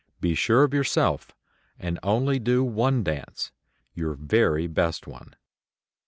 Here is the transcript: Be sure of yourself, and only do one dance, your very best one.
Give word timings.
Be 0.19 0.33
sure 0.33 0.63
of 0.63 0.73
yourself, 0.73 1.31
and 1.77 1.99
only 2.01 2.39
do 2.39 2.63
one 2.63 3.03
dance, 3.03 3.51
your 3.93 4.15
very 4.15 4.65
best 4.65 5.05
one. 5.05 5.35